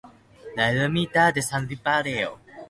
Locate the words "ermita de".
0.77-1.43